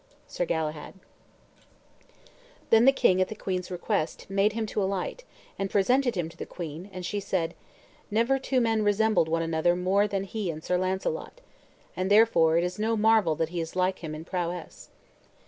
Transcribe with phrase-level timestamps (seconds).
[0.35, 0.95] '"Sir Galahad
[2.71, 5.23] Then the king, at the queen's request, made him to alight,
[5.59, 7.53] and presented him to the queen; and she said,
[8.09, 11.39] "Never two men resembled one another more than he and Sir Launcelot,
[11.95, 14.89] and therefore it is no marvel that he is like him in prowess."